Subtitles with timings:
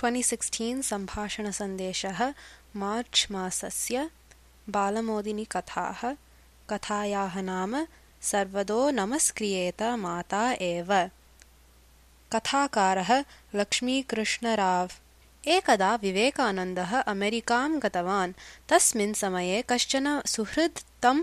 [0.00, 2.18] 2016 सम्भाषणसन्देशः
[2.80, 4.08] मार्च् मासस्य
[4.74, 6.02] बालमोदिनीकथाः
[6.70, 7.76] कथायाः नाम
[8.30, 10.92] सर्वदो नमस्क्रियेत माता एव
[12.34, 13.12] कथाकारः
[13.60, 14.98] लक्ष्मीकृष्णराव्
[15.56, 18.36] एकदा विवेकानन्दः अमेरिकां गतवान्
[18.70, 21.22] तस्मिन् समये कश्चन सुहृद् तं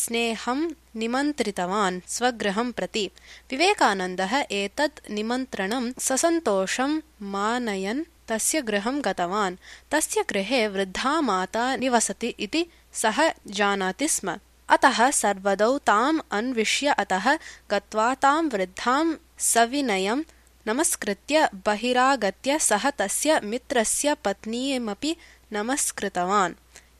[0.00, 0.60] स्नेहं
[1.02, 3.06] निमन्त्रितवान् स्वगृहं प्रति
[3.50, 7.00] विवेकानन्दः एतत् निमन्त्रणं ससन्तोषं
[7.36, 9.56] मानयन् तस्य गृहं गतवान्।
[9.90, 17.38] तस्य गृहे वृद्धा माता निवसति इति सः जानाति स्म। अतः सर्वदौ ताम् अन्विष्य अतः
[17.70, 20.22] गत्वा तां वृद्धां सविनयं
[20.66, 25.16] नमस्कृत्य बहिरागत्य सः तस्य मित्रस्य पत्नीमपि
[25.52, 26.54] नमस्कृतवान्।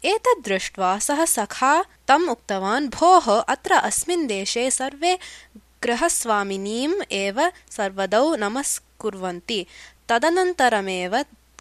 [0.05, 5.19] एतद् दृष्ट्वा सः सखा तम् उक्तवान् भोः अत्र अस्मिन् देशे सर्वे
[5.83, 8.37] गृहस्वामिनीम् एव सर्वदौ
[9.05, 9.67] नमस्कुर्वन्ति
[10.09, 11.17] तदनन्तरमेव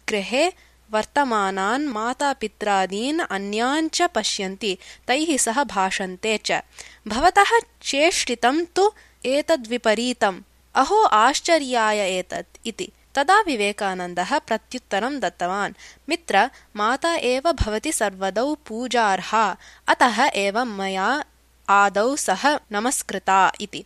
[0.08, 0.48] गृहे
[0.90, 4.78] वर्तमानान् मातापित्रादीन् अन्यान् च पश्यन्ति
[5.08, 6.60] तैः सह भाषन्ते च।
[7.08, 7.50] भवतः
[7.82, 8.92] चेष्टितं तु
[9.26, 10.42] एतद्विपरीतम्।
[10.74, 15.74] अहो आश्चर्याय एतत् इति। तदा विवेकानन्दः प्रत्युत्तरं दत्तवान्।
[16.08, 19.56] मित्र माता एव भवति सर्वदौ पूजार्हा।
[19.88, 21.24] अतः एव मया
[21.68, 23.84] आदौ सह नमस्कृता इति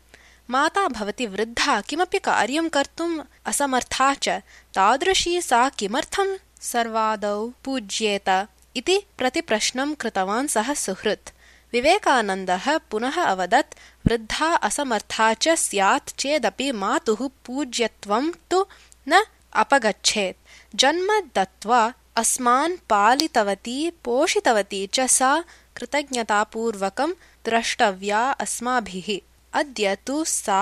[0.51, 4.29] माता भवति वृद्धा किमपि कार्यं कर्तुम् असमर्था च।
[4.75, 11.31] तादृशी सा किमर्थं सर्वादौ पूज्येत इति प्रतिप्रश्नं कृतवान् सः सुहृत्।
[11.73, 13.77] विवेकानन्दः पुनः अवदत्
[14.07, 18.67] वृद्धा असमर्था च स्यात् चेदपि मातुः पूज्यत्वं तु
[19.09, 25.45] न अपगच्छेत्। जन्म दत्त्वा अस्मान् पालितवती पोषितवती च सा
[25.77, 27.11] कृतज्ञतापूर्वकं
[27.45, 30.61] द्रष्टव्या अस्माभिः अद्य तु सा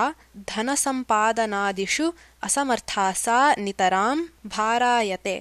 [0.49, 2.11] धनसम्पादनादिषु
[2.43, 4.17] असमर्था सा नितरां
[4.55, 5.35] भारायते।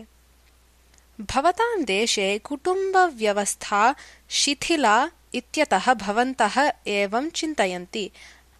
[1.20, 3.94] भवतां देशे कुटुम्बव्यवस्था
[4.38, 4.96] शिथिला
[5.34, 8.10] इत्यतः भवन्तः एवं चिन्तयन्ति।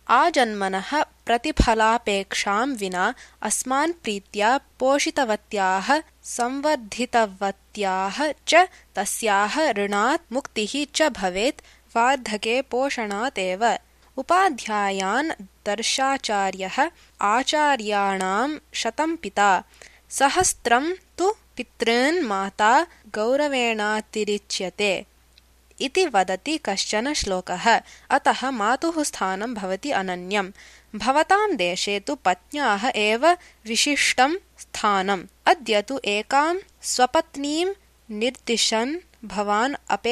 [0.08, 0.90] आजन्मनः
[1.26, 5.88] प्रतिफलापेक्षां विना अस्मान् प्रीत्या पोषितवत्याः
[6.22, 11.64] संवर्धितवत्याः च तस्याः ऋणात् मुक्तिः च भवेत्
[11.96, 13.64] वार्धके पोषणात् एव
[14.16, 15.30] उपाध्यायान्
[15.66, 16.90] दर्शाचार्यः
[17.22, 19.62] आचार्याणां शतं पिता।
[20.10, 25.06] सहस्त्रं तु पितॄन् माता गौरवेणातिरिच्यते।
[25.80, 30.52] इति वदति कश्चन श्लोकः। अतः मातुः स्थानं भवति अनन्यम्।
[30.94, 33.26] भवतां देशे तु पत्न्याः एव
[33.66, 37.66] विशिष्टं स्थानम्। अद्य तु एकां स्वपत्नीं
[38.10, 40.04] निर्दिशन् भवान् अपे